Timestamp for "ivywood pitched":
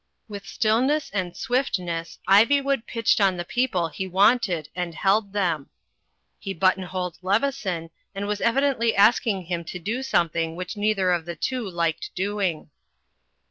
2.27-3.21